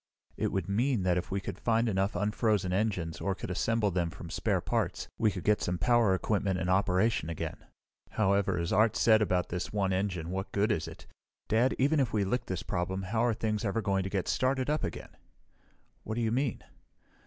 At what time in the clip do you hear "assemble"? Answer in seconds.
3.51-3.91